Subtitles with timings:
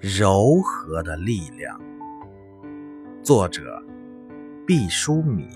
[0.00, 1.78] 柔和的力量。
[3.22, 3.82] 作者：
[4.66, 5.46] 毕淑敏。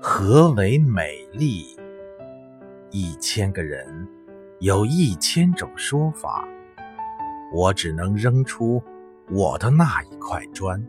[0.00, 1.76] 何为美丽？
[2.92, 4.06] 一千个人
[4.60, 6.46] 有一千种说法，
[7.52, 8.80] 我只能扔出
[9.28, 10.80] 我的那一块砖。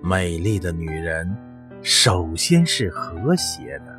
[0.00, 1.36] 美丽的女人，
[1.82, 3.95] 首先是和谐的。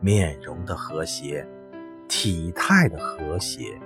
[0.00, 1.46] 面容的和谐，
[2.08, 3.78] 体态的和谐，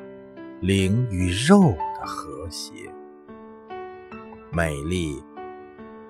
[0.60, 2.72] 灵与肉的和谐。
[4.50, 5.22] 美丽，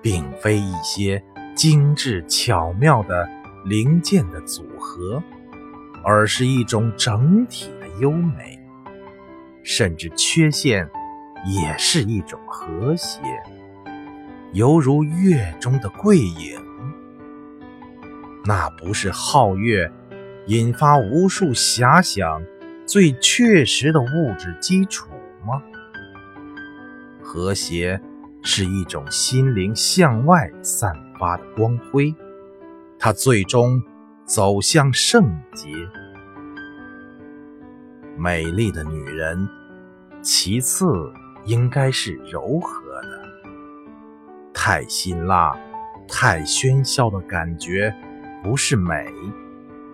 [0.01, 1.23] 并非一些
[1.55, 3.29] 精致巧妙的
[3.65, 5.23] 零件的组合，
[6.03, 8.59] 而是一种整体的优美。
[9.63, 10.89] 甚至缺陷，
[11.45, 13.21] 也是一种和谐，
[14.51, 16.59] 犹如月中的桂影。
[18.45, 19.89] 那不是皓月
[20.47, 22.43] 引发无数遐想
[22.85, 25.07] 最确实的物质基础
[25.45, 25.61] 吗？
[27.21, 27.99] 和谐
[28.41, 32.13] 是一种心灵向外散发的光辉，
[32.99, 33.81] 它最终
[34.25, 35.69] 走向圣洁。
[38.17, 39.47] 美丽的女人，
[40.21, 40.85] 其次
[41.45, 43.23] 应该是柔和的。
[44.53, 45.57] 太辛辣、
[46.07, 47.95] 太喧嚣的感觉。
[48.43, 49.09] 不是美，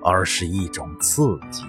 [0.04, 1.66] 而是一种刺激。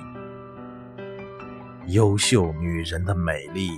[1.89, 3.71] 优秀女人的美丽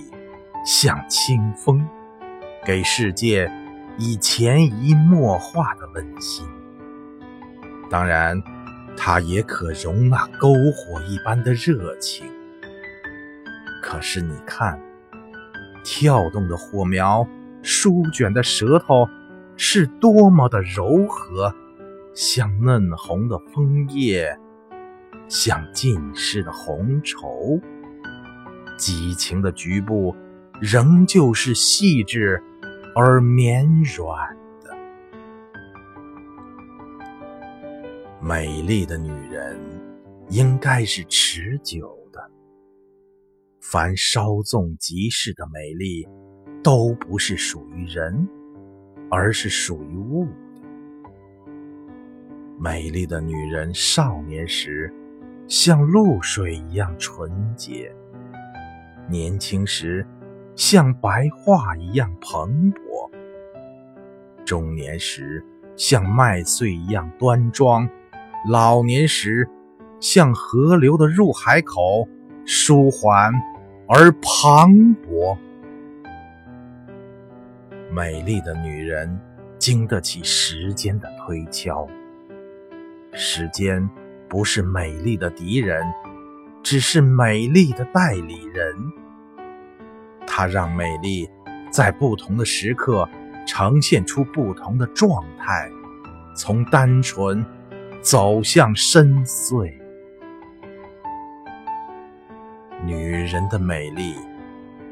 [0.65, 1.85] 像清风，
[2.65, 3.51] 给世界
[3.97, 6.47] 以潜移默化的温馨。
[7.89, 8.41] 当然，
[8.95, 12.25] 它也可容纳篝火一般的热情。
[13.81, 14.79] 可是你看，
[15.83, 17.27] 跳动的火苗，
[17.61, 19.09] 舒卷的舌头，
[19.57, 21.53] 是多么的柔和。
[22.13, 24.37] 像嫩红的枫叶，
[25.27, 27.59] 像浸湿的红绸，
[28.77, 30.15] 激情的局部
[30.61, 32.41] 仍旧是细致
[32.95, 34.75] 而绵软的。
[38.21, 39.59] 美丽的女人
[40.29, 42.21] 应该是持久的。
[43.59, 46.07] 凡稍纵即逝的美丽，
[46.63, 48.29] 都不是属于人，
[49.09, 50.27] 而是属于物。
[52.63, 54.89] 美丽的女人少年时
[55.49, 57.93] 像露水一样纯洁，
[59.05, 60.07] 年轻时
[60.55, 63.11] 像白桦一样蓬勃，
[64.45, 65.43] 中年时
[65.75, 67.85] 像麦穗一样端庄，
[68.49, 69.45] 老年时
[69.99, 72.07] 像河流的入海口，
[72.45, 73.33] 舒缓
[73.89, 74.71] 而磅
[75.05, 75.37] 礴。
[77.91, 79.19] 美丽的女人
[79.59, 81.85] 经得起时间的推敲。
[83.15, 83.87] 时间
[84.27, 85.85] 不是美丽的敌人，
[86.63, 88.75] 只是美丽的代理人。
[90.25, 91.29] 它让美丽
[91.69, 93.07] 在不同的时刻
[93.45, 95.69] 呈现出不同的状态，
[96.35, 97.45] 从单纯
[98.01, 99.71] 走向深邃。
[102.83, 104.15] 女人的美丽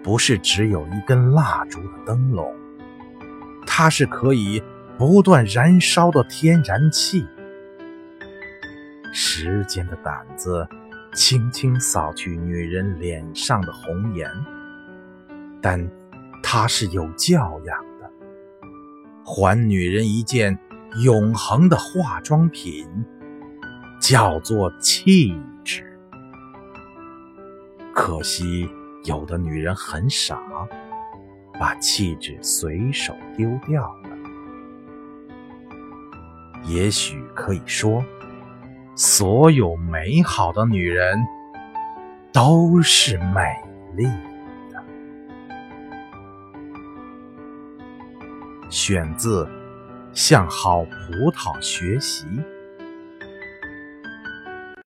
[0.04, 2.54] 不是只有一根蜡烛的灯笼，
[3.66, 4.62] 它是可以
[4.98, 7.26] 不断燃烧的天然气。
[9.42, 10.68] 时间的胆子，
[11.16, 14.30] 轻轻扫去女人脸上的红颜，
[15.60, 15.90] 但
[16.44, 18.12] 他是有教养的，
[19.26, 20.56] 还女人一件
[21.04, 22.88] 永恒的化妆品，
[24.00, 26.00] 叫做气质。
[27.96, 28.70] 可惜
[29.06, 30.40] 有的女人很傻，
[31.60, 34.10] 把气质随手丢掉了。
[36.64, 38.06] 也许可以说。
[39.04, 41.18] 所有美好的女人
[42.32, 43.42] 都是美
[43.96, 44.04] 丽
[44.72, 44.84] 的。
[48.70, 49.44] 选自
[50.14, 52.28] 《向好葡萄学习》。